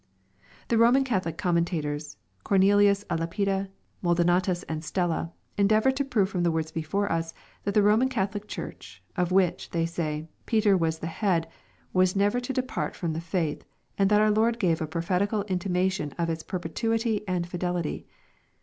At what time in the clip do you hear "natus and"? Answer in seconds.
4.23-4.83